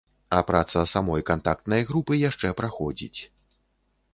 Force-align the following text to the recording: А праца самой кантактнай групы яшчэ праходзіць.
А 0.35 0.37
праца 0.47 0.81
самой 0.93 1.21
кантактнай 1.29 1.85
групы 1.91 2.13
яшчэ 2.29 2.55
праходзіць. 2.63 3.19